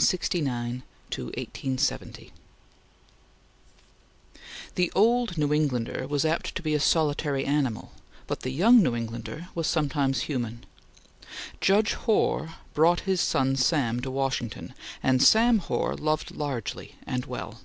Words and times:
CHAPTER 0.00 0.38
XVIII 0.38 0.82
FREE 1.10 1.24
FIGHT 1.24 1.24
(1869 1.24 2.30
1870) 2.30 2.32
THE 4.76 4.92
old 4.94 5.36
New 5.36 5.52
Englander 5.52 6.06
was 6.06 6.24
apt 6.24 6.54
to 6.54 6.62
be 6.62 6.72
a 6.72 6.78
solitary 6.78 7.44
animal, 7.44 7.90
but 8.28 8.42
the 8.42 8.52
young 8.52 8.80
New 8.80 8.94
Englander 8.94 9.48
was 9.56 9.66
sometimes 9.66 10.20
human. 10.30 10.64
Judge 11.60 11.94
Hoar 11.94 12.54
brought 12.74 13.00
his 13.10 13.20
son 13.20 13.56
Sam 13.56 13.98
to 14.02 14.10
Washington, 14.12 14.72
and 15.02 15.20
Sam 15.20 15.58
Hoar 15.58 15.96
loved 15.96 16.30
largely 16.30 16.94
and 17.04 17.24
well. 17.26 17.62